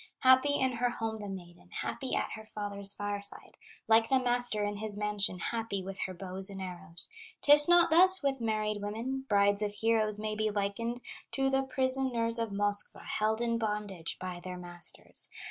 [0.21, 3.55] "Happy in her home, the maiden, Happy at her father's fireside,
[3.87, 7.07] Like the master in his mansion, Happy with her bows and arrows.
[7.43, 11.01] 'Tis not thus with married women; Brides of heroes may be likened
[11.33, 15.29] To the prisoners of Moskva, Held in bondage by their masters.